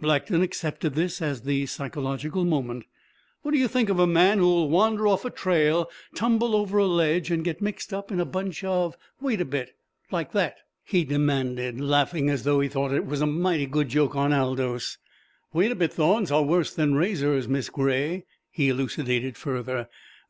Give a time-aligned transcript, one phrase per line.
[0.00, 2.86] Blackton accepted this as the psychological moment.
[3.42, 6.86] "What do you think of a man who'll wander off a trail, tumble over a
[6.86, 9.76] ledge, and get mixed up in a bunch of wait a bit
[10.10, 14.32] like that?" he demanded, laughing as though he thought it a mighty good joke on
[14.32, 14.96] Aldous.
[15.52, 19.90] "Wait a bit thorns are worse than razors, Miss Gray," he elucidated further.